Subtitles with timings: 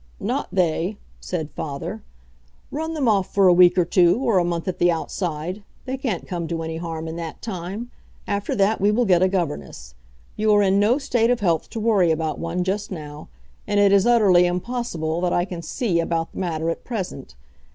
[0.19, 2.01] "Not they," said father.
[2.71, 5.61] "Run them off for a week or two, or a month at the outside.
[5.85, 7.91] They can't come to any harm in that time.
[8.27, 9.93] After that we will get a governess.
[10.35, 13.29] You are in no state of health to worry about one just now,
[13.67, 17.35] and it is utterly impossible that I can see about the matter at present.